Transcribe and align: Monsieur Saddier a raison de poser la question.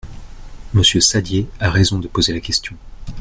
Monsieur 0.73 0.99
Saddier 0.99 1.47
a 1.59 1.69
raison 1.69 1.99
de 1.99 2.07
poser 2.07 2.33
la 2.33 2.39
question. 2.39 2.75